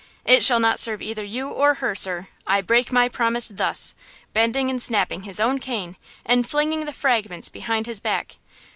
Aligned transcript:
It 0.25 0.43
shall 0.43 0.59
not 0.59 0.79
serve 0.79 0.99
either 1.03 1.23
you 1.23 1.49
or 1.49 1.75
her, 1.75 1.93
sir! 1.93 2.27
I 2.47 2.61
break 2.61 2.91
my 2.91 3.07
promise 3.07 3.49
thus!" 3.49 3.93
bending 4.33 4.67
and 4.71 4.81
snapping 4.81 5.21
his 5.29 5.39
own 5.39 5.59
cane 5.59 5.95
and 6.25 6.49
flinging 6.49 6.85
the 6.85 6.91
fragments 6.91 7.49
behind 7.49 7.85
his 7.85 7.99
back." 7.99 8.37